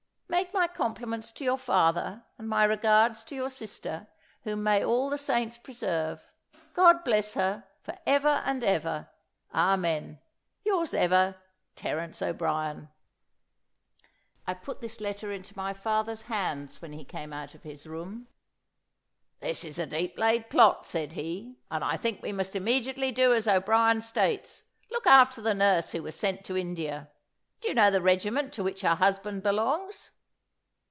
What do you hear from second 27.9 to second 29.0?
the regiment to which her